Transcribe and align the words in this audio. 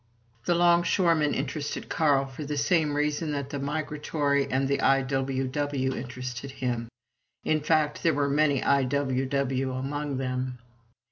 The 0.45 0.55
longshoremen 0.55 1.35
interested 1.35 1.87
Carl 1.87 2.25
for 2.25 2.43
the 2.43 2.57
same 2.57 2.95
reason 2.95 3.33
that 3.33 3.51
the 3.51 3.59
migratory 3.59 4.47
and 4.49 4.67
the 4.67 4.81
I.W.W. 4.81 5.95
interested 5.95 6.49
him; 6.49 6.87
in 7.43 7.61
fact, 7.61 8.01
there 8.01 8.15
were 8.15 8.27
many 8.27 8.63
I.W.W. 8.63 9.71
among 9.73 10.17
them. 10.17 10.57